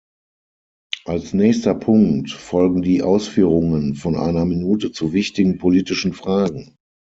Als 1.05 1.31
nächster 1.33 1.75
Punkt 1.75 2.31
folgen 2.31 2.81
die 2.81 3.03
Ausführungen 3.03 3.93
von 3.93 4.15
einer 4.15 4.45
Minute 4.45 4.91
zu 4.91 5.13
wichtigen 5.13 5.59
politischen 5.59 6.13
Fragen. 6.13 6.75